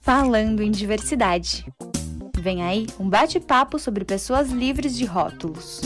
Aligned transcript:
Falando 0.00 0.62
em 0.62 0.70
diversidade. 0.70 1.64
Vem 2.38 2.62
aí 2.62 2.86
um 3.00 3.08
bate-papo 3.08 3.78
sobre 3.78 4.04
pessoas 4.04 4.50
livres 4.50 4.96
de 4.96 5.04
rótulos. 5.04 5.80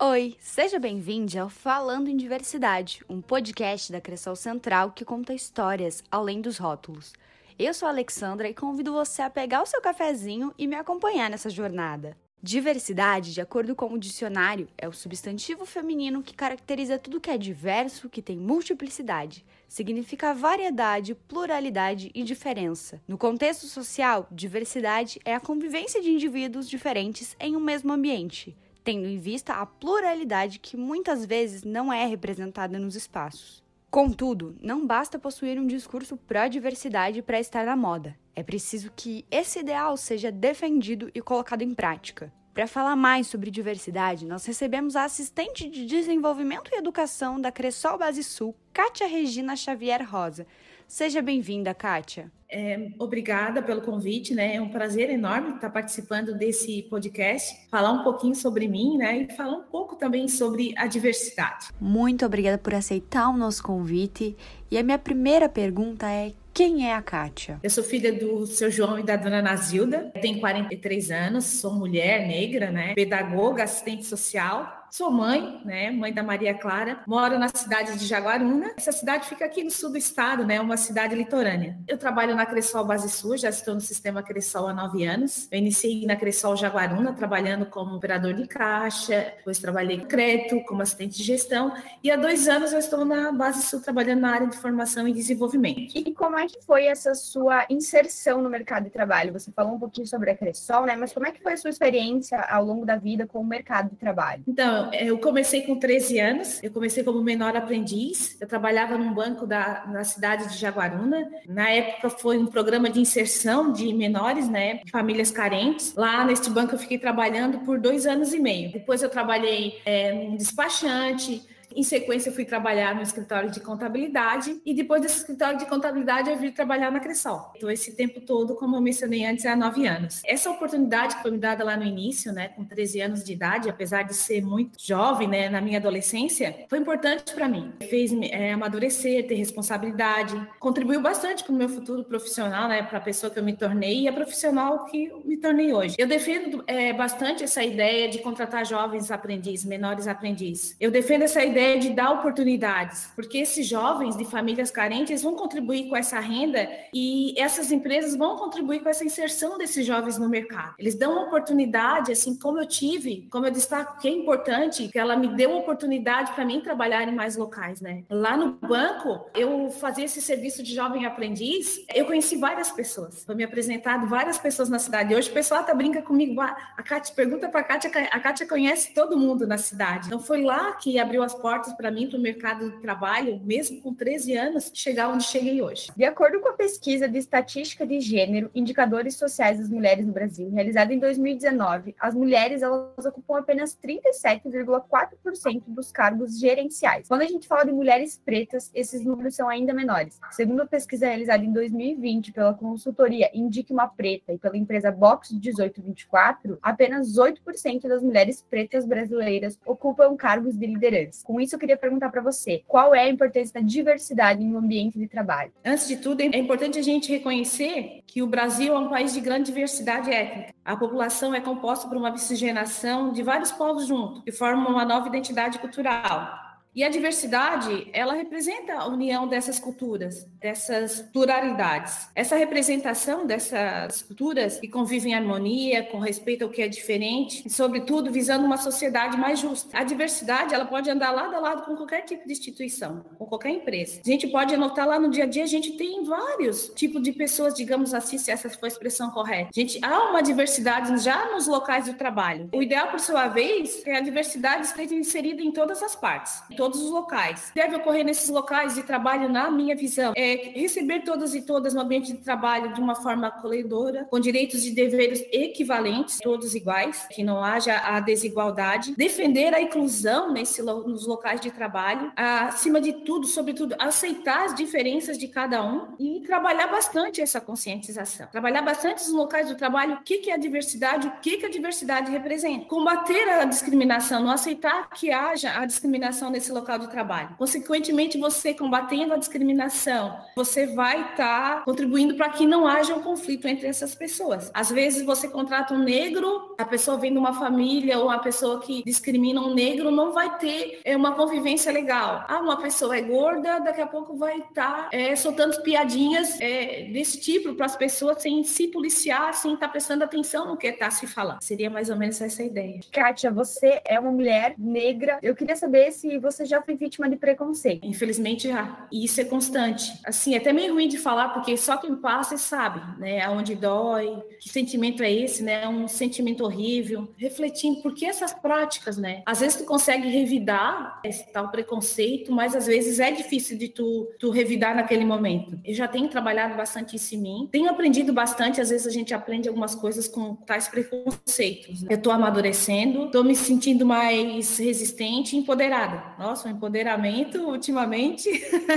Oi, 0.00 0.36
seja 0.40 0.78
bem-vindo 0.78 1.38
ao 1.38 1.48
Falando 1.48 2.08
em 2.08 2.16
Diversidade, 2.16 3.04
um 3.08 3.20
podcast 3.20 3.92
da 3.92 4.00
Cressol 4.00 4.34
Central 4.36 4.92
que 4.92 5.04
conta 5.04 5.34
histórias 5.34 6.02
além 6.10 6.40
dos 6.40 6.56
rótulos. 6.56 7.12
Eu 7.58 7.74
sou 7.74 7.86
a 7.86 7.90
Alexandra 7.90 8.48
e 8.48 8.54
convido 8.54 8.92
você 8.92 9.22
a 9.22 9.28
pegar 9.28 9.62
o 9.62 9.66
seu 9.66 9.80
cafezinho 9.82 10.54
e 10.56 10.66
me 10.66 10.76
acompanhar 10.76 11.28
nessa 11.28 11.50
jornada. 11.50 12.16
Diversidade, 12.40 13.34
de 13.34 13.40
acordo 13.40 13.74
com 13.74 13.92
o 13.92 13.98
dicionário, 13.98 14.68
é 14.78 14.86
o 14.86 14.92
substantivo 14.92 15.66
feminino 15.66 16.22
que 16.22 16.36
caracteriza 16.36 16.96
tudo 16.96 17.20
que 17.20 17.30
é 17.30 17.36
diverso, 17.36 18.08
que 18.08 18.22
tem 18.22 18.38
multiplicidade. 18.38 19.44
Significa 19.66 20.32
variedade, 20.32 21.16
pluralidade 21.16 22.12
e 22.14 22.22
diferença. 22.22 23.02
No 23.08 23.18
contexto 23.18 23.66
social, 23.66 24.28
diversidade 24.30 25.18
é 25.24 25.34
a 25.34 25.40
convivência 25.40 26.00
de 26.00 26.10
indivíduos 26.10 26.70
diferentes 26.70 27.36
em 27.40 27.56
um 27.56 27.60
mesmo 27.60 27.92
ambiente, 27.92 28.56
tendo 28.84 29.08
em 29.08 29.18
vista 29.18 29.54
a 29.54 29.66
pluralidade 29.66 30.60
que 30.60 30.76
muitas 30.76 31.26
vezes 31.26 31.64
não 31.64 31.92
é 31.92 32.06
representada 32.06 32.78
nos 32.78 32.94
espaços. 32.94 33.64
Contudo, 33.90 34.54
não 34.60 34.86
basta 34.86 35.18
possuir 35.18 35.58
um 35.58 35.66
discurso 35.66 36.16
pró-diversidade 36.16 37.20
para 37.20 37.40
estar 37.40 37.66
na 37.66 37.74
moda. 37.74 38.16
É 38.38 38.42
preciso 38.44 38.92
que 38.94 39.24
esse 39.32 39.58
ideal 39.58 39.96
seja 39.96 40.30
defendido 40.30 41.10
e 41.12 41.20
colocado 41.20 41.62
em 41.62 41.74
prática. 41.74 42.32
Para 42.54 42.68
falar 42.68 42.94
mais 42.94 43.26
sobre 43.26 43.50
diversidade, 43.50 44.24
nós 44.24 44.46
recebemos 44.46 44.94
a 44.94 45.02
assistente 45.02 45.68
de 45.68 45.84
desenvolvimento 45.84 46.70
e 46.72 46.78
educação 46.78 47.40
da 47.40 47.50
Cressol 47.50 47.98
Base 47.98 48.22
Sul, 48.22 48.54
Kátia 48.72 49.08
Regina 49.08 49.56
Xavier 49.56 50.08
Rosa. 50.08 50.46
Seja 50.86 51.20
bem-vinda, 51.20 51.74
Kátia. 51.74 52.30
É, 52.48 52.92
obrigada 53.00 53.60
pelo 53.60 53.82
convite, 53.82 54.32
né? 54.32 54.54
É 54.54 54.60
um 54.60 54.68
prazer 54.68 55.10
enorme 55.10 55.56
estar 55.56 55.68
participando 55.70 56.32
desse 56.32 56.82
podcast, 56.84 57.68
falar 57.68 57.90
um 57.90 58.04
pouquinho 58.04 58.36
sobre 58.36 58.68
mim, 58.68 58.96
né? 58.98 59.22
E 59.22 59.36
falar 59.36 59.56
um 59.56 59.64
pouco 59.64 59.96
também 59.96 60.28
sobre 60.28 60.72
a 60.78 60.86
diversidade. 60.86 61.70
Muito 61.80 62.24
obrigada 62.24 62.56
por 62.56 62.72
aceitar 62.72 63.30
o 63.30 63.36
nosso 63.36 63.64
convite. 63.64 64.36
E 64.70 64.78
a 64.78 64.82
minha 64.84 64.98
primeira 64.98 65.48
pergunta 65.48 66.08
é: 66.08 66.32
quem 66.58 66.88
é 66.88 66.92
a 66.92 67.00
Kátia? 67.00 67.60
Eu 67.62 67.70
sou 67.70 67.84
filha 67.84 68.12
do 68.12 68.44
seu 68.44 68.68
João 68.68 68.98
e 68.98 69.04
da 69.04 69.14
dona 69.14 69.40
Nazilda, 69.40 70.10
tenho 70.20 70.40
43 70.40 71.08
anos, 71.12 71.44
sou 71.44 71.72
mulher 71.72 72.26
negra, 72.26 72.72
né? 72.72 72.94
Pedagoga, 72.94 73.62
assistente 73.62 74.04
social 74.04 74.87
Sou 74.90 75.10
mãe, 75.10 75.60
né? 75.64 75.90
Mãe 75.90 76.12
da 76.12 76.22
Maria 76.22 76.54
Clara. 76.54 77.00
Moro 77.06 77.38
na 77.38 77.48
cidade 77.48 77.98
de 77.98 78.06
Jaguaruna. 78.06 78.72
Essa 78.76 78.90
cidade 78.90 79.28
fica 79.28 79.44
aqui 79.44 79.62
no 79.62 79.70
sul 79.70 79.90
do 79.90 79.98
estado, 79.98 80.46
né? 80.46 80.60
Uma 80.60 80.76
cidade 80.76 81.14
litorânea. 81.14 81.78
Eu 81.86 81.98
trabalho 81.98 82.34
na 82.34 82.46
Cressol 82.46 82.84
Base 82.84 83.08
Sul, 83.10 83.36
já 83.36 83.50
estou 83.50 83.74
no 83.74 83.80
sistema 83.80 84.22
Cressol 84.22 84.68
há 84.68 84.72
nove 84.72 85.04
anos. 85.04 85.46
Eu 85.52 85.58
iniciei 85.58 86.06
na 86.06 86.16
Cressol 86.16 86.56
Jaguaruna, 86.56 87.12
trabalhando 87.12 87.66
como 87.66 87.96
operador 87.96 88.32
de 88.32 88.46
caixa, 88.46 89.34
depois 89.36 89.58
trabalhei 89.58 89.98
com 89.98 90.06
crédito, 90.06 90.64
como 90.64 90.80
assistente 90.80 91.18
de 91.18 91.22
gestão, 91.22 91.72
e 92.02 92.10
há 92.10 92.16
dois 92.16 92.48
anos 92.48 92.72
eu 92.72 92.78
estou 92.78 93.04
na 93.04 93.30
Base 93.30 93.62
Sul 93.62 93.80
trabalhando 93.80 94.20
na 94.20 94.32
área 94.32 94.46
de 94.46 94.56
formação 94.56 95.06
e 95.06 95.12
desenvolvimento. 95.12 95.92
E 95.94 96.14
como 96.14 96.38
é 96.38 96.46
que 96.46 96.60
foi 96.64 96.86
essa 96.86 97.14
sua 97.14 97.66
inserção 97.68 98.40
no 98.40 98.48
mercado 98.48 98.84
de 98.84 98.90
trabalho? 98.90 99.32
Você 99.32 99.52
falou 99.52 99.74
um 99.74 99.78
pouquinho 99.78 100.06
sobre 100.06 100.30
a 100.30 100.36
Cressol, 100.36 100.86
né? 100.86 100.96
Mas 100.96 101.12
como 101.12 101.26
é 101.26 101.30
que 101.30 101.42
foi 101.42 101.52
a 101.52 101.56
sua 101.56 101.70
experiência 101.70 102.40
ao 102.40 102.64
longo 102.64 102.86
da 102.86 102.96
vida 102.96 103.26
com 103.26 103.40
o 103.40 103.44
mercado 103.44 103.90
de 103.90 103.96
trabalho? 103.96 104.42
Então, 104.46 104.77
eu 104.92 105.18
comecei 105.18 105.62
com 105.62 105.78
13 105.78 106.20
anos, 106.20 106.62
eu 106.62 106.70
comecei 106.70 107.02
como 107.02 107.22
menor 107.22 107.56
aprendiz, 107.56 108.36
eu 108.40 108.46
trabalhava 108.46 108.96
num 108.96 109.12
banco 109.12 109.46
da, 109.46 109.84
na 109.86 110.04
cidade 110.04 110.48
de 110.48 110.58
Jaguaruna. 110.58 111.28
Na 111.46 111.70
época 111.70 112.10
foi 112.10 112.38
um 112.38 112.46
programa 112.46 112.90
de 112.90 113.00
inserção 113.00 113.72
de 113.72 113.92
menores, 113.92 114.48
né, 114.48 114.80
de 114.84 114.90
famílias 114.90 115.30
carentes. 115.30 115.94
Lá 115.94 116.24
neste 116.24 116.50
banco 116.50 116.74
eu 116.74 116.78
fiquei 116.78 116.98
trabalhando 116.98 117.60
por 117.60 117.78
dois 117.78 118.06
anos 118.06 118.32
e 118.32 118.38
meio. 118.38 118.72
Depois 118.72 119.02
eu 119.02 119.08
trabalhei 119.08 119.80
é, 119.84 120.12
num 120.12 120.36
despachante, 120.36 121.42
em 121.78 121.82
sequência, 121.84 122.30
eu 122.30 122.34
fui 122.34 122.44
trabalhar 122.44 122.92
no 122.92 123.02
escritório 123.02 123.50
de 123.52 123.60
contabilidade 123.60 124.60
e 124.66 124.74
depois 124.74 125.00
desse 125.00 125.18
escritório 125.18 125.58
de 125.58 125.66
contabilidade 125.66 126.28
eu 126.28 126.36
vim 126.36 126.50
trabalhar 126.50 126.90
na 126.90 126.98
Cressol. 126.98 127.52
Então, 127.54 127.70
esse 127.70 127.94
tempo 127.94 128.20
todo, 128.20 128.56
como 128.56 128.74
eu 128.74 128.80
mencionei 128.80 129.24
antes, 129.24 129.46
há 129.46 129.54
nove 129.54 129.86
anos. 129.86 130.20
Essa 130.24 130.50
oportunidade 130.50 131.14
que 131.14 131.22
foi 131.22 131.30
me 131.30 131.38
dada 131.38 131.62
lá 131.62 131.76
no 131.76 131.84
início, 131.84 132.32
né, 132.32 132.48
com 132.48 132.64
13 132.64 133.00
anos 133.00 133.22
de 133.22 133.32
idade, 133.32 133.70
apesar 133.70 134.02
de 134.02 134.12
ser 134.14 134.42
muito 134.44 134.76
jovem, 134.76 135.28
né, 135.28 135.48
na 135.48 135.60
minha 135.60 135.78
adolescência, 135.78 136.66
foi 136.68 136.78
importante 136.80 137.32
para 137.32 137.48
mim. 137.48 137.72
Fez 137.88 138.10
é, 138.22 138.52
amadurecer, 138.54 139.28
ter 139.28 139.36
responsabilidade, 139.36 140.34
contribuiu 140.58 141.00
bastante 141.00 141.44
para 141.44 141.52
o 141.52 141.56
meu 141.56 141.68
futuro 141.68 142.02
profissional, 142.02 142.68
né, 142.68 142.82
para 142.82 142.98
a 142.98 143.00
pessoa 143.00 143.30
que 143.30 143.38
eu 143.38 143.44
me 143.44 143.54
tornei 143.54 144.00
e 144.00 144.08
a 144.08 144.12
profissional 144.12 144.84
que 144.86 145.12
me 145.24 145.36
tornei 145.36 145.72
hoje. 145.72 145.94
Eu 145.96 146.08
defendo 146.08 146.64
é, 146.66 146.92
bastante 146.92 147.44
essa 147.44 147.62
ideia 147.62 148.08
de 148.08 148.18
contratar 148.18 148.66
jovens 148.66 149.12
aprendizes, 149.12 149.64
menores 149.64 150.08
aprendizes. 150.08 150.74
Eu 150.80 150.90
defendo 150.90 151.22
essa 151.22 151.44
ideia 151.44 151.67
ideia 151.68 151.78
de 151.78 151.90
dar 151.90 152.12
oportunidades, 152.12 153.10
porque 153.14 153.38
esses 153.38 153.66
jovens 153.66 154.16
de 154.16 154.24
famílias 154.24 154.70
carentes 154.70 155.22
vão 155.22 155.34
contribuir 155.34 155.88
com 155.88 155.96
essa 155.96 156.18
renda 156.18 156.68
e 156.94 157.34
essas 157.38 157.70
empresas 157.70 158.16
vão 158.16 158.36
contribuir 158.36 158.80
com 158.80 158.88
essa 158.88 159.04
inserção 159.04 159.58
desses 159.58 159.84
jovens 159.84 160.18
no 160.18 160.28
mercado. 160.28 160.74
Eles 160.78 160.94
dão 160.94 161.26
oportunidade, 161.26 162.12
assim 162.12 162.38
como 162.38 162.58
eu 162.58 162.66
tive, 162.66 163.28
como 163.30 163.46
eu 163.46 163.50
destaco 163.50 164.00
que 164.00 164.08
é 164.08 164.10
importante, 164.10 164.88
que 164.88 164.98
ela 164.98 165.16
me 165.16 165.28
deu 165.28 165.56
oportunidade 165.56 166.32
para 166.32 166.44
mim 166.44 166.60
trabalhar 166.60 167.06
em 167.06 167.14
mais 167.14 167.36
locais, 167.36 167.80
né? 167.80 168.04
Lá 168.08 168.36
no 168.36 168.52
banco, 168.52 169.28
eu 169.34 169.70
fazia 169.70 170.04
esse 170.04 170.22
serviço 170.22 170.62
de 170.62 170.74
jovem 170.74 171.04
aprendiz, 171.04 171.84
eu 171.94 172.06
conheci 172.06 172.36
várias 172.36 172.70
pessoas, 172.70 173.24
foi 173.24 173.34
me 173.34 173.44
apresentado 173.44 174.06
várias 174.06 174.38
pessoas 174.38 174.68
na 174.68 174.78
cidade. 174.78 175.14
Hoje 175.14 175.30
o 175.30 175.34
pessoal 175.34 175.60
até 175.60 175.74
brinca 175.74 176.00
comigo, 176.00 176.40
ah, 176.40 176.56
a 176.76 176.82
Kátia 176.82 177.14
pergunta 177.14 177.48
para 177.48 177.60
a 177.60 177.64
Kátia, 177.64 177.90
a 178.10 178.20
Kátia 178.20 178.46
conhece 178.46 178.94
todo 178.94 179.18
mundo 179.18 179.46
na 179.46 179.58
cidade. 179.58 180.06
Então 180.06 180.20
foi 180.20 180.42
lá 180.42 180.72
que 180.72 180.98
abriu 180.98 181.22
as 181.22 181.34
portas 181.34 181.57
portas 181.58 181.72
para 181.74 181.90
mim, 181.90 182.08
para 182.08 182.18
o 182.18 182.22
mercado 182.22 182.70
de 182.70 182.78
trabalho, 182.78 183.40
mesmo 183.44 183.80
com 183.80 183.92
13 183.92 184.36
anos, 184.36 184.70
chegar 184.72 185.08
onde 185.08 185.24
cheguei 185.24 185.60
hoje. 185.60 185.90
De 185.96 186.04
acordo 186.04 186.40
com 186.40 186.48
a 186.48 186.52
pesquisa 186.52 187.08
de 187.08 187.18
estatística 187.18 187.84
de 187.86 188.00
gênero, 188.00 188.50
indicadores 188.54 189.16
sociais 189.16 189.58
das 189.58 189.68
mulheres 189.68 190.06
no 190.06 190.12
Brasil, 190.12 190.48
realizada 190.50 190.94
em 190.94 190.98
2019, 190.98 191.96
as 191.98 192.14
mulheres 192.14 192.62
elas 192.62 193.04
ocupam 193.04 193.38
apenas 193.38 193.76
37,4% 193.76 195.62
dos 195.66 195.90
cargos 195.90 196.38
gerenciais. 196.38 197.08
Quando 197.08 197.22
a 197.22 197.26
gente 197.26 197.48
fala 197.48 197.64
de 197.64 197.72
mulheres 197.72 198.20
pretas, 198.24 198.70
esses 198.72 199.04
números 199.04 199.34
são 199.34 199.48
ainda 199.48 199.74
menores. 199.74 200.20
Segundo 200.30 200.62
a 200.62 200.66
pesquisa 200.66 201.06
realizada 201.06 201.44
em 201.44 201.52
2020 201.52 202.32
pela 202.32 202.54
consultoria 202.54 203.30
Indique 203.34 203.72
uma 203.72 203.88
Preta 203.88 204.32
e 204.32 204.38
pela 204.38 204.56
empresa 204.56 204.92
Box 204.92 205.32
1824, 205.32 206.58
apenas 206.62 207.16
8% 207.16 207.88
das 207.88 208.02
mulheres 208.02 208.44
pretas 208.48 208.86
brasileiras 208.86 209.58
ocupam 209.66 210.16
cargos 210.16 210.56
de 210.56 210.66
liderança. 210.66 211.24
Com 211.24 211.37
isso, 211.40 211.54
eu 211.54 211.58
queria 211.58 211.76
perguntar 211.76 212.10
para 212.10 212.20
você: 212.20 212.62
qual 212.66 212.94
é 212.94 213.00
a 213.00 213.08
importância 213.08 213.60
da 213.60 213.66
diversidade 213.66 214.42
em 214.42 214.52
um 214.52 214.58
ambiente 214.58 214.98
de 214.98 215.06
trabalho? 215.06 215.52
Antes 215.64 215.88
de 215.88 215.96
tudo, 215.96 216.20
é 216.20 216.38
importante 216.38 216.78
a 216.78 216.82
gente 216.82 217.10
reconhecer 217.10 218.02
que 218.06 218.22
o 218.22 218.26
Brasil 218.26 218.74
é 218.74 218.78
um 218.78 218.88
país 218.88 219.12
de 219.12 219.20
grande 219.20 219.46
diversidade 219.46 220.10
étnica. 220.10 220.54
A 220.64 220.76
população 220.76 221.34
é 221.34 221.40
composta 221.40 221.88
por 221.88 221.96
uma 221.96 222.10
miscigenação 222.10 223.12
de 223.12 223.22
vários 223.22 223.52
povos 223.52 223.86
juntos, 223.86 224.22
que 224.22 224.32
formam 224.32 224.70
uma 224.70 224.84
nova 224.84 225.08
identidade 225.08 225.58
cultural. 225.58 226.47
E 226.78 226.84
a 226.84 226.88
diversidade, 226.88 227.88
ela 227.92 228.14
representa 228.14 228.74
a 228.74 228.86
união 228.86 229.26
dessas 229.26 229.58
culturas, 229.58 230.24
dessas 230.40 231.00
pluralidades. 231.12 232.08
Essa 232.14 232.36
representação 232.36 233.26
dessas 233.26 234.02
culturas 234.02 234.60
que 234.60 234.68
convivem 234.68 235.10
em 235.10 235.16
harmonia, 235.16 235.82
com 235.82 235.98
respeito 235.98 236.44
ao 236.44 236.50
que 236.50 236.62
é 236.62 236.68
diferente, 236.68 237.42
e, 237.44 237.50
sobretudo, 237.50 238.12
visando 238.12 238.46
uma 238.46 238.56
sociedade 238.56 239.16
mais 239.16 239.40
justa. 239.40 239.76
A 239.76 239.82
diversidade, 239.82 240.54
ela 240.54 240.66
pode 240.66 240.88
andar 240.88 241.10
lado 241.10 241.34
a 241.34 241.40
lado 241.40 241.62
com 241.64 241.74
qualquer 241.74 242.02
tipo 242.02 242.24
de 242.24 242.32
instituição, 242.32 243.04
com 243.18 243.26
qualquer 243.26 243.50
empresa. 243.50 244.00
A 244.06 244.08
gente 244.08 244.28
pode 244.28 244.54
anotar 244.54 244.86
lá 244.86 245.00
no 245.00 245.10
dia 245.10 245.24
a 245.24 245.26
dia, 245.26 245.42
a 245.42 245.48
gente 245.48 245.72
tem 245.72 246.04
vários 246.04 246.68
tipos 246.76 247.02
de 247.02 247.10
pessoas, 247.10 247.54
digamos 247.54 247.92
assim, 247.92 248.18
se 248.18 248.30
essa 248.30 248.48
for 248.48 248.66
a 248.66 248.68
expressão 248.68 249.10
correta. 249.10 249.50
A 249.52 249.60
gente, 249.60 249.80
há 249.84 250.10
uma 250.10 250.22
diversidade 250.22 250.96
já 251.02 251.28
nos 251.32 251.48
locais 251.48 251.86
do 251.86 251.94
trabalho. 251.94 252.48
O 252.54 252.62
ideal, 252.62 252.86
por 252.86 253.00
sua 253.00 253.26
vez, 253.26 253.84
é 253.84 253.96
a 253.96 254.00
diversidade 254.00 254.66
esteja 254.66 254.94
inserida 254.94 255.42
em 255.42 255.50
todas 255.50 255.82
as 255.82 255.96
partes 255.96 256.40
todos 256.68 256.82
os 256.82 256.90
locais. 256.90 257.50
Deve 257.54 257.76
ocorrer 257.76 258.04
nesses 258.04 258.28
locais 258.28 258.74
de 258.74 258.82
trabalho, 258.82 259.28
na 259.28 259.50
minha 259.50 259.74
visão, 259.74 260.12
é 260.14 260.52
receber 260.54 261.00
todas 261.00 261.34
e 261.34 261.40
todas 261.40 261.72
no 261.72 261.80
ambiente 261.80 262.12
de 262.12 262.18
trabalho 262.18 262.74
de 262.74 262.80
uma 262.80 262.94
forma 262.94 263.28
acolhedora, 263.28 264.06
com 264.10 264.20
direitos 264.20 264.66
e 264.66 264.70
deveres 264.70 265.24
equivalentes, 265.32 266.18
todos 266.22 266.54
iguais, 266.54 267.06
que 267.10 267.24
não 267.24 267.42
haja 267.42 267.78
a 267.78 268.00
desigualdade, 268.00 268.94
defender 268.96 269.54
a 269.54 269.62
inclusão 269.62 270.30
nesse, 270.30 270.62
nos 270.62 271.06
locais 271.06 271.40
de 271.40 271.50
trabalho, 271.50 272.12
acima 272.16 272.80
de 272.80 272.92
tudo, 272.92 273.26
sobretudo, 273.26 273.74
aceitar 273.78 274.44
as 274.44 274.54
diferenças 274.54 275.16
de 275.16 275.28
cada 275.28 275.64
um 275.64 275.94
e 275.98 276.20
trabalhar 276.20 276.66
bastante 276.66 277.20
essa 277.22 277.40
conscientização. 277.40 278.26
Trabalhar 278.26 278.62
bastante 278.62 279.04
nos 279.04 279.12
locais 279.12 279.48
do 279.48 279.54
trabalho, 279.54 279.94
o 279.94 280.02
que, 280.02 280.18
que 280.18 280.30
é 280.30 280.34
a 280.34 280.38
diversidade, 280.38 281.08
o 281.08 281.12
que, 281.20 281.38
que 281.38 281.46
a 281.46 281.50
diversidade 281.50 282.10
representa. 282.10 282.66
Combater 282.66 283.26
a 283.28 283.44
discriminação, 283.44 284.22
não 284.22 284.30
aceitar 284.30 284.90
que 284.90 285.10
haja 285.10 285.58
a 285.58 285.64
discriminação 285.64 286.30
nesse 286.30 286.47
nesse 286.48 286.52
local 286.52 286.78
de 286.78 286.88
trabalho. 286.88 287.34
Consequentemente, 287.36 288.18
você 288.18 288.54
combatendo 288.54 289.12
a 289.12 289.16
discriminação, 289.16 290.18
você 290.34 290.66
vai 290.66 291.10
estar 291.10 291.56
tá 291.56 291.62
contribuindo 291.64 292.14
para 292.14 292.30
que 292.30 292.46
não 292.46 292.66
haja 292.66 292.94
um 292.94 293.02
conflito 293.02 293.46
entre 293.46 293.66
essas 293.66 293.94
pessoas. 293.94 294.50
Às 294.54 294.70
vezes 294.70 295.04
você 295.04 295.28
contrata 295.28 295.74
um 295.74 295.78
negro, 295.78 296.54
a 296.58 296.64
pessoa 296.64 296.96
vem 296.96 297.12
de 297.12 297.18
uma 297.18 297.34
família 297.34 297.98
ou 297.98 298.10
a 298.10 298.18
pessoa 298.18 298.60
que 298.60 298.82
discrimina 298.84 299.40
um 299.40 299.54
negro 299.54 299.90
não 299.90 300.12
vai 300.12 300.38
ter 300.38 300.80
é, 300.84 300.96
uma 300.96 301.14
convivência 301.14 301.70
legal. 301.70 302.24
Ah, 302.28 302.40
uma 302.40 302.56
pessoa 302.60 302.96
é 302.96 303.02
gorda, 303.02 303.58
daqui 303.60 303.80
a 303.80 303.86
pouco 303.86 304.16
vai 304.16 304.38
estar 304.38 304.88
tá, 304.88 304.88
é, 304.92 305.14
soltando 305.14 305.62
piadinhas 305.62 306.40
é, 306.40 306.84
desse 306.92 307.20
tipo 307.20 307.54
para 307.54 307.66
as 307.66 307.76
pessoas 307.76 308.22
sem 308.22 308.42
se 308.44 308.68
policiar, 308.68 309.34
sem 309.34 309.54
estar 309.54 309.66
tá 309.66 309.72
prestando 309.72 310.04
atenção 310.04 310.46
no 310.46 310.56
que 310.56 310.66
está 310.66 310.90
se 310.90 311.06
falando. 311.06 311.42
Seria 311.42 311.68
mais 311.68 311.90
ou 311.90 311.96
menos 311.96 312.20
essa 312.20 312.42
ideia. 312.42 312.80
Kátia, 312.92 313.30
você 313.30 313.80
é 313.84 313.98
uma 313.98 314.10
mulher 314.10 314.54
negra. 314.56 315.18
Eu 315.22 315.34
queria 315.34 315.56
saber 315.56 315.92
se 315.92 316.18
você 316.18 316.37
já 316.44 316.62
foi 316.62 316.76
vítima 316.76 317.08
de 317.08 317.16
preconceito. 317.16 317.86
Infelizmente 317.86 318.48
já. 318.48 318.86
E 318.90 319.04
isso 319.04 319.20
é 319.20 319.24
constante. 319.24 319.92
Assim, 320.04 320.34
é 320.34 320.38
até 320.38 320.52
meio 320.52 320.74
ruim 320.74 320.88
de 320.88 320.98
falar, 320.98 321.30
porque 321.30 321.56
só 321.56 321.76
quem 321.76 321.96
passa 321.96 322.36
sabe, 322.36 322.80
né? 323.00 323.20
Aonde 323.22 323.54
dói, 323.54 324.22
que 324.40 324.48
sentimento 324.48 325.02
é 325.02 325.12
esse, 325.12 325.42
né? 325.42 325.66
Um 325.68 325.88
sentimento 325.88 326.44
horrível. 326.44 327.08
Refletindo, 327.16 327.82
por 327.82 327.94
que 327.94 328.06
essas 328.06 328.32
práticas, 328.32 328.96
né? 328.96 329.22
Às 329.26 329.40
vezes 329.40 329.56
tu 329.56 329.64
consegue 329.64 330.08
revidar 330.08 331.00
esse 331.04 331.30
tal 331.32 331.50
preconceito, 331.50 332.32
mas 332.32 332.54
às 332.54 332.66
vezes 332.66 332.98
é 333.00 333.10
difícil 333.10 333.58
de 333.58 333.68
tu, 333.68 334.08
tu 334.18 334.30
revidar 334.30 334.74
naquele 334.74 335.04
momento. 335.04 335.58
Eu 335.64 335.74
já 335.74 335.88
tenho 335.88 336.08
trabalhado 336.08 336.56
bastante 336.56 336.96
isso 336.96 337.14
em 337.14 337.18
mim. 337.18 337.48
Tenho 337.50 337.70
aprendido 337.70 338.12
bastante, 338.12 338.60
às 338.60 338.70
vezes 338.70 338.86
a 338.86 338.90
gente 338.90 339.12
aprende 339.14 339.48
algumas 339.48 339.74
coisas 339.74 340.08
com 340.08 340.34
tais 340.34 340.68
preconceitos. 340.68 341.82
Né? 341.82 341.88
Eu 341.90 341.98
tô 341.98 342.10
amadurecendo, 342.10 343.10
tô 343.10 343.22
me 343.22 343.34
sentindo 343.34 343.84
mais 343.84 344.58
resistente 344.58 345.36
e 345.36 345.38
empoderada. 345.38 346.14
Nossa, 346.28 346.50
empoderamento 346.50 347.40
ultimamente 347.48 348.28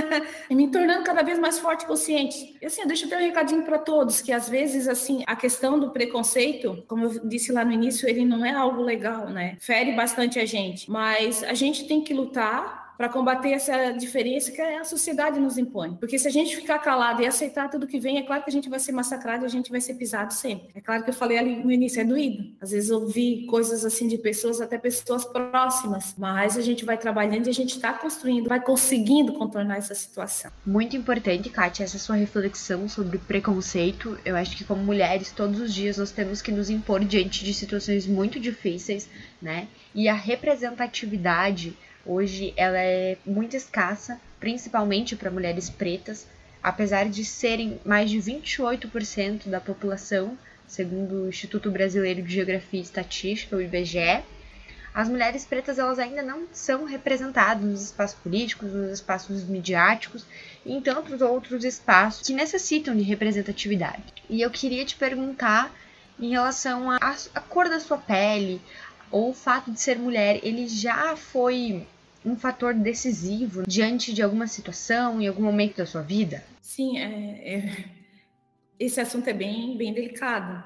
me 0.50 0.72
tornando 0.72 1.04
cada 1.04 1.22
vez 1.22 1.38
mais 1.38 1.60
forte 1.60 1.84
e 1.84 1.86
consciente. 1.86 2.56
E 2.62 2.66
assim, 2.66 2.88
deixa 2.88 3.06
eu 3.06 3.10
ter 3.10 3.18
um 3.18 3.20
recadinho 3.20 3.64
para 3.64 3.78
todos, 3.78 4.22
que 4.22 4.32
às 4.32 4.48
vezes, 4.48 4.88
assim, 4.88 5.22
a 5.28 5.36
questão 5.36 5.78
do 5.78 5.90
preconceito, 5.90 6.82
como 6.88 7.04
eu 7.04 7.28
disse 7.28 7.52
lá 7.52 7.66
no 7.66 7.74
início, 7.74 8.08
ele 8.08 8.24
não 8.24 8.46
é 8.46 8.52
algo 8.52 8.82
legal, 8.82 9.28
né? 9.28 9.58
Fere 9.60 9.92
bastante 9.92 10.40
a 10.40 10.46
gente, 10.46 10.90
mas 10.90 11.44
a 11.44 11.54
gente 11.54 11.90
tem 11.90 12.02
que 12.02 12.14
lutar 12.14 12.81
para 13.02 13.10
combater 13.10 13.54
essa 13.54 13.90
diferença 13.94 14.52
que 14.52 14.62
a 14.62 14.84
sociedade 14.84 15.40
nos 15.40 15.58
impõe. 15.58 15.96
Porque 15.96 16.20
se 16.20 16.28
a 16.28 16.32
gente 16.32 16.56
ficar 16.56 16.78
calado 16.78 17.24
e 17.24 17.26
aceitar 17.26 17.68
tudo 17.68 17.88
que 17.88 18.00
vem, 18.00 18.20
é 18.20 18.22
claro 18.22 18.44
que 18.44 18.50
a 18.52 18.54
gente 18.54 18.70
vai 18.70 18.80
ser 18.80 18.92
massacrado 18.92 19.44
e 19.44 19.48
a 19.48 19.50
gente 19.50 19.72
vai 19.72 19.82
ser 19.82 19.96
pisado 19.96 20.32
sempre. 20.32 20.70
É 20.76 20.80
claro 20.80 21.04
que 21.04 21.10
eu 21.10 21.14
falei 21.16 21.40
ali 21.40 21.56
no 21.64 21.72
início, 21.72 22.00
é 22.00 22.04
doído. 22.04 22.52
Às 22.62 22.70
vezes 22.70 22.92
eu 22.92 23.08
vi 23.08 23.48
coisas 23.48 23.84
assim 23.84 24.08
de 24.08 24.20
pessoas, 24.20 24.62
até 24.62 24.78
pessoas 24.78 25.26
próximas, 25.26 26.14
mas 26.16 26.56
a 26.56 26.62
gente 26.62 26.86
vai 26.86 26.96
trabalhando 26.96 27.48
e 27.48 27.50
a 27.50 27.54
gente 27.54 27.72
está 27.72 27.92
construindo, 27.92 28.48
vai 28.48 28.62
conseguindo 28.62 29.34
contornar 29.34 29.80
essa 29.80 29.96
situação. 29.96 30.52
Muito 30.64 30.96
importante, 30.96 31.50
Kátia, 31.50 31.84
essa 31.84 31.98
sua 31.98 32.18
reflexão 32.18 32.88
sobre 32.88 33.18
preconceito. 33.18 34.16
Eu 34.24 34.36
acho 34.36 34.56
que 34.56 34.64
como 34.64 34.84
mulheres, 34.84 35.32
todos 35.32 35.60
os 35.60 35.74
dias 35.74 35.98
nós 35.98 36.12
temos 36.12 36.40
que 36.40 36.52
nos 36.52 36.70
impor 36.70 37.04
diante 37.04 37.44
de 37.44 37.52
situações 37.52 38.06
muito 38.06 38.40
difíceis, 38.40 39.10
né? 39.42 39.68
E 39.96 40.08
a 40.08 40.14
representatividade 40.14 41.76
Hoje 42.06 42.54
ela 42.58 42.80
é 42.80 43.18
muito 43.26 43.56
escassa, 43.56 44.20
principalmente 44.40 45.16
para 45.16 45.30
mulheres 45.30 45.70
pretas, 45.70 46.26
apesar 46.62 47.08
de 47.10 47.24
serem 47.24 47.80
mais 47.86 48.10
de 48.10 48.18
28% 48.18 49.48
da 49.48 49.60
população, 49.60 50.38
segundo 50.68 51.24
o 51.24 51.30
Instituto 51.30 51.70
Brasileiro 51.70 52.22
de 52.22 52.34
Geografia 52.34 52.80
e 52.80 52.84
Estatística, 52.84 53.56
o 53.56 53.62
IBGE. 53.62 54.24
As 54.94 55.08
mulheres 55.08 55.46
pretas 55.46 55.80
elas 55.80 56.00
ainda 56.00 56.22
não 56.22 56.48
são 56.52 56.84
representadas 56.84 57.64
nos 57.64 57.82
espaços 57.82 58.20
políticos, 58.20 58.74
nos 58.74 58.92
espaços 58.92 59.44
midiáticos 59.46 60.26
e 60.66 60.74
em 60.74 60.82
tantos 60.82 61.22
outros 61.22 61.64
espaços 61.64 62.28
que 62.28 62.34
necessitam 62.34 62.96
de 62.96 63.04
representatividade. 63.04 64.04
E 64.30 64.42
eu 64.42 64.50
queria 64.50 64.84
te 64.84 64.96
perguntar 64.96 65.74
em 66.20 66.32
relação 66.32 66.92
à 66.92 67.42
cor 67.50 67.70
da 67.70 67.80
sua 67.80 67.98
pele, 67.98 68.62
ou 69.12 69.30
o 69.30 69.34
fato 69.34 69.72
de 69.72 69.80
ser 69.80 70.00
mulher, 70.00 70.40
ele 70.44 70.68
já 70.68 71.16
foi 71.16 71.86
um 72.26 72.36
fator 72.36 72.74
decisivo 72.74 73.64
diante 73.68 74.14
de 74.14 74.22
alguma 74.22 74.48
situação, 74.48 75.22
em 75.22 75.28
algum 75.28 75.44
momento 75.44 75.78
da 75.78 75.86
sua 75.86 76.02
vida? 76.02 76.44
Sim, 76.62 76.98
é, 76.98 77.56
é, 77.56 77.86
esse 78.80 79.00
assunto 79.00 79.28
é 79.28 79.34
bem, 79.34 79.76
bem 79.78 79.94
delicado. 79.94 80.64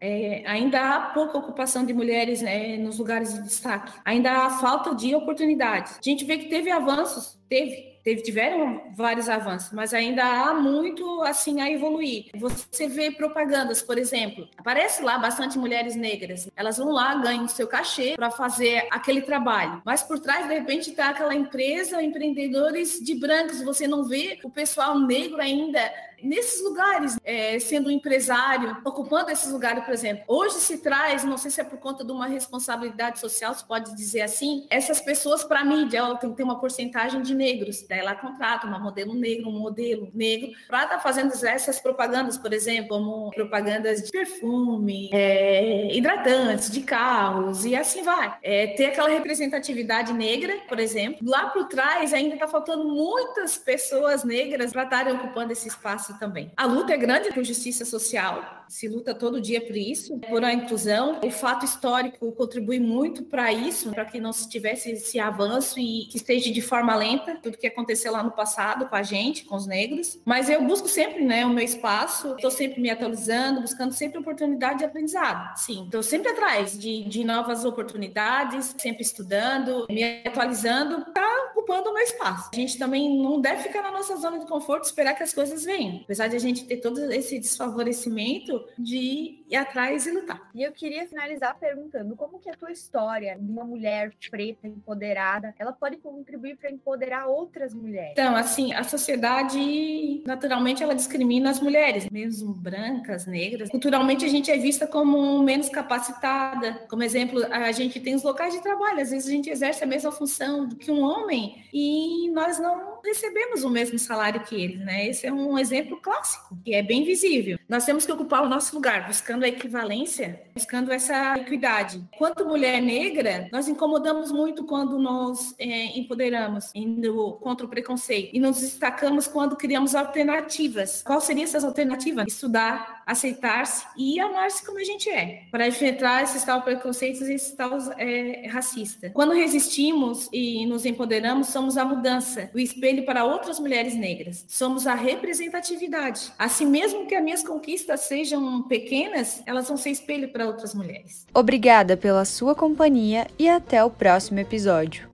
É, 0.00 0.42
ainda 0.46 0.96
há 0.96 1.00
pouca 1.10 1.36
ocupação 1.36 1.84
de 1.84 1.92
mulheres 1.92 2.40
né, 2.40 2.78
nos 2.78 2.98
lugares 2.98 3.34
de 3.34 3.42
destaque. 3.42 3.92
Ainda 4.04 4.46
há 4.46 4.50
falta 4.50 4.94
de 4.94 5.14
oportunidades. 5.14 5.98
A 5.98 6.02
gente 6.02 6.24
vê 6.24 6.38
que 6.38 6.48
teve 6.48 6.70
avanços, 6.70 7.38
teve, 7.50 7.99
teve, 8.02 8.22
tiveram 8.22 8.92
vários 8.94 9.28
avanços, 9.28 9.72
mas 9.72 9.92
ainda 9.94 10.24
há 10.24 10.54
muito 10.54 11.22
assim 11.22 11.60
a 11.60 11.70
evoluir. 11.70 12.26
Você 12.34 12.88
vê 12.88 13.10
propagandas, 13.10 13.82
por 13.82 13.98
exemplo, 13.98 14.48
aparece 14.56 15.02
lá 15.02 15.18
bastante 15.18 15.58
mulheres 15.58 15.94
negras, 15.94 16.48
elas 16.56 16.78
vão 16.78 16.90
lá, 16.90 17.14
ganham 17.16 17.48
seu 17.48 17.66
cachê 17.66 18.14
para 18.16 18.30
fazer 18.30 18.86
aquele 18.90 19.22
trabalho, 19.22 19.82
mas 19.84 20.02
por 20.02 20.18
trás, 20.18 20.46
de 20.48 20.54
repente, 20.54 20.90
está 20.90 21.10
aquela 21.10 21.34
empresa, 21.34 22.02
empreendedores 22.02 23.00
de 23.00 23.14
brancos, 23.14 23.62
você 23.62 23.86
não 23.86 24.04
vê 24.04 24.38
o 24.44 24.50
pessoal 24.50 24.98
negro 24.98 25.40
ainda 25.40 25.80
nesses 26.22 26.62
lugares, 26.62 27.16
é, 27.24 27.58
sendo 27.58 27.88
um 27.88 27.90
empresário, 27.90 28.76
ocupando 28.84 29.30
esses 29.30 29.50
lugares, 29.50 29.84
por 29.84 29.92
exemplo. 29.92 30.24
Hoje 30.28 30.56
se 30.56 30.78
traz, 30.78 31.24
não 31.24 31.38
sei 31.38 31.50
se 31.50 31.60
é 31.60 31.64
por 31.64 31.78
conta 31.78 32.04
de 32.04 32.12
uma 32.12 32.26
responsabilidade 32.26 33.18
social, 33.18 33.54
se 33.54 33.64
pode 33.66 33.94
dizer 33.96 34.22
assim, 34.22 34.66
essas 34.70 35.00
pessoas 35.00 35.44
para 35.44 35.60
a 35.60 35.64
mídia, 35.64 35.98
ela 35.98 36.16
tem 36.16 36.30
ter 36.32 36.42
uma 36.42 36.60
porcentagem 36.60 37.22
de 37.22 37.34
negros. 37.34 37.82
Daí 37.90 37.98
ela 37.98 38.14
contrata 38.14 38.68
uma 38.68 38.78
modelo 38.78 39.12
negro, 39.14 39.48
um 39.48 39.58
modelo 39.58 40.08
negro, 40.14 40.52
para 40.68 40.84
estar 40.84 40.94
tá 40.94 41.00
fazendo 41.00 41.32
essas 41.44 41.80
propagandas, 41.80 42.38
por 42.38 42.52
exemplo, 42.52 42.90
como 42.90 43.30
propagandas 43.32 44.04
de 44.04 44.12
perfume, 44.12 45.10
é, 45.12 45.92
hidratantes, 45.92 46.70
de 46.70 46.82
carros, 46.82 47.64
e 47.64 47.74
assim 47.74 48.04
vai. 48.04 48.38
É, 48.44 48.68
ter 48.68 48.86
aquela 48.86 49.08
representatividade 49.08 50.12
negra, 50.12 50.56
por 50.68 50.78
exemplo. 50.78 51.18
Lá 51.28 51.48
por 51.48 51.64
trás 51.64 52.14
ainda 52.14 52.34
está 52.34 52.46
faltando 52.46 52.84
muitas 52.84 53.58
pessoas 53.58 54.22
negras 54.22 54.72
para 54.72 54.84
estarem 54.84 55.14
ocupando 55.14 55.52
esse 55.52 55.66
espaço 55.66 56.16
também. 56.20 56.52
A 56.56 56.66
luta 56.66 56.92
é 56.92 56.96
grande 56.96 57.30
por 57.32 57.42
justiça 57.42 57.84
social, 57.84 58.59
se 58.70 58.88
luta 58.88 59.12
todo 59.12 59.40
dia 59.40 59.60
por 59.60 59.76
isso, 59.76 60.16
por 60.20 60.44
a 60.44 60.52
inclusão. 60.52 61.20
O 61.24 61.30
fato 61.30 61.64
histórico 61.64 62.30
contribui 62.32 62.78
muito 62.78 63.24
para 63.24 63.52
isso, 63.52 63.90
para 63.90 64.04
que 64.04 64.20
não 64.20 64.32
se 64.32 64.48
tivesse 64.48 64.92
esse 64.92 65.18
avanço 65.18 65.80
e 65.80 66.06
que 66.06 66.16
esteja 66.16 66.52
de 66.52 66.62
forma 66.62 66.94
lenta, 66.94 67.36
tudo 67.42 67.58
que 67.58 67.66
aconteceu 67.66 68.12
lá 68.12 68.22
no 68.22 68.30
passado 68.30 68.88
com 68.88 68.94
a 68.94 69.02
gente, 69.02 69.44
com 69.44 69.56
os 69.56 69.66
negros. 69.66 70.20
Mas 70.24 70.48
eu 70.48 70.62
busco 70.64 70.86
sempre 70.86 71.24
né, 71.24 71.44
o 71.44 71.50
meu 71.50 71.64
espaço, 71.64 72.34
estou 72.36 72.50
sempre 72.50 72.80
me 72.80 72.88
atualizando, 72.88 73.60
buscando 73.60 73.92
sempre 73.92 74.20
oportunidade 74.20 74.78
de 74.78 74.84
aprendizado. 74.84 75.58
Sim, 75.58 75.86
estou 75.86 76.02
sempre 76.02 76.30
atrás 76.30 76.78
de, 76.78 77.02
de 77.04 77.24
novas 77.24 77.64
oportunidades, 77.64 78.76
sempre 78.78 79.02
estudando, 79.02 79.86
me 79.90 80.04
atualizando, 80.24 81.04
tá 81.12 81.39
ocupando 81.60 81.90
o 81.90 81.94
meu 81.94 82.02
espaço. 82.02 82.50
A 82.52 82.56
gente 82.56 82.78
também 82.78 83.18
não 83.22 83.40
deve 83.40 83.62
ficar 83.62 83.82
na 83.82 83.90
nossa 83.90 84.16
zona 84.16 84.38
de 84.38 84.46
conforto, 84.46 84.84
esperar 84.84 85.14
que 85.14 85.22
as 85.22 85.32
coisas 85.32 85.64
venham 85.64 86.00
apesar 86.04 86.28
de 86.28 86.36
a 86.36 86.40
gente 86.40 86.64
ter 86.64 86.78
todo 86.78 87.12
esse 87.12 87.38
desfavorecimento 87.38 88.64
de 88.78 89.39
ir 89.50 89.56
atrás 89.56 90.06
e 90.06 90.12
lutar. 90.12 90.48
E 90.54 90.62
eu 90.62 90.72
queria 90.72 91.06
finalizar 91.06 91.58
perguntando 91.58 92.14
como 92.14 92.38
que 92.38 92.48
a 92.48 92.54
tua 92.54 92.70
história 92.70 93.36
de 93.38 93.50
uma 93.50 93.64
mulher 93.64 94.12
preta 94.30 94.66
empoderada, 94.66 95.54
ela 95.58 95.72
pode 95.72 95.96
contribuir 95.96 96.56
para 96.56 96.70
empoderar 96.70 97.26
outras 97.26 97.74
mulheres? 97.74 98.12
Então, 98.12 98.36
assim, 98.36 98.72
a 98.72 98.84
sociedade 98.84 100.22
naturalmente 100.24 100.82
ela 100.82 100.94
discrimina 100.94 101.50
as 101.50 101.60
mulheres, 101.60 102.08
mesmo 102.10 102.54
brancas, 102.54 103.26
negras. 103.26 103.68
Culturalmente 103.70 104.24
a 104.24 104.28
gente 104.28 104.50
é 104.50 104.56
vista 104.56 104.86
como 104.86 105.42
menos 105.42 105.68
capacitada. 105.68 106.86
Como 106.88 107.02
exemplo, 107.02 107.44
a 107.50 107.72
gente 107.72 107.98
tem 107.98 108.14
os 108.14 108.22
locais 108.22 108.54
de 108.54 108.62
trabalho, 108.62 109.00
às 109.00 109.10
vezes 109.10 109.28
a 109.28 109.32
gente 109.32 109.50
exerce 109.50 109.82
a 109.82 109.86
mesma 109.86 110.12
função 110.12 110.68
do 110.68 110.76
que 110.76 110.90
um 110.90 111.02
homem 111.02 111.64
e 111.72 112.30
nós 112.30 112.58
não 112.58 112.89
recebemos 113.04 113.64
o 113.64 113.70
mesmo 113.70 113.98
salário 113.98 114.42
que 114.42 114.54
eles, 114.54 114.80
né? 114.80 115.06
Esse 115.06 115.26
é 115.26 115.32
um 115.32 115.58
exemplo 115.58 115.96
clássico, 116.00 116.56
que 116.64 116.74
é 116.74 116.82
bem 116.82 117.04
visível. 117.04 117.58
Nós 117.68 117.84
temos 117.84 118.04
que 118.04 118.12
ocupar 118.12 118.42
o 118.42 118.48
nosso 118.48 118.74
lugar, 118.74 119.06
buscando 119.06 119.44
a 119.44 119.48
equivalência, 119.48 120.42
buscando 120.54 120.92
essa 120.92 121.36
equidade. 121.38 122.02
Quanto 122.16 122.44
mulher 122.44 122.80
negra, 122.80 123.48
nós 123.52 123.68
incomodamos 123.68 124.30
muito 124.30 124.64
quando 124.64 124.98
nós 124.98 125.54
é, 125.58 125.98
empoderamos, 125.98 126.70
indo 126.74 127.38
contra 127.40 127.66
o 127.66 127.68
preconceito, 127.68 128.30
e 128.34 128.40
nos 128.40 128.60
destacamos 128.60 129.26
quando 129.26 129.56
criamos 129.56 129.94
alternativas. 129.94 131.02
Qual 131.02 131.20
seriam 131.20 131.44
essas 131.44 131.64
alternativas? 131.64 132.26
Estudar, 132.26 132.99
aceitar-se 133.10 133.84
e 133.96 134.20
amar-se 134.20 134.64
como 134.64 134.78
a 134.78 134.84
gente 134.84 135.10
é, 135.10 135.42
para 135.50 135.66
enfrentar 135.66 136.22
esses 136.22 136.44
tal 136.44 136.62
preconceitos 136.62 137.22
e 137.22 137.34
esses 137.34 137.52
tal 137.52 137.76
é, 137.98 138.48
racista. 138.48 139.10
Quando 139.10 139.32
resistimos 139.32 140.28
e 140.32 140.64
nos 140.66 140.86
empoderamos, 140.86 141.48
somos 141.48 141.76
a 141.76 141.84
mudança, 141.84 142.50
o 142.54 142.58
espelho 142.58 143.04
para 143.04 143.24
outras 143.24 143.58
mulheres 143.58 143.94
negras. 143.94 144.44
Somos 144.48 144.86
a 144.86 144.94
representatividade. 144.94 146.32
Assim 146.38 146.66
mesmo 146.66 147.06
que 147.06 147.14
as 147.14 147.24
minhas 147.24 147.42
conquistas 147.42 148.00
sejam 148.00 148.62
pequenas, 148.62 149.42
elas 149.44 149.68
vão 149.68 149.76
ser 149.76 149.90
espelho 149.90 150.28
para 150.28 150.46
outras 150.46 150.74
mulheres. 150.74 151.26
Obrigada 151.34 151.96
pela 151.96 152.24
sua 152.24 152.54
companhia 152.54 153.26
e 153.38 153.48
até 153.48 153.82
o 153.84 153.90
próximo 153.90 154.38
episódio. 154.38 155.09